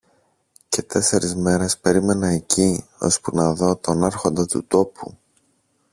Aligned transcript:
Και 0.69 0.81
τέσσερεις 0.81 1.35
μέρες 1.35 1.77
περίμενα 1.77 2.27
εκεί, 2.27 2.85
ώσπου 2.99 3.35
να 3.35 3.53
δω 3.53 3.75
τον 3.75 4.03
Άρχοντα 4.03 4.45
του 4.45 4.65
τόπου. 4.67 5.17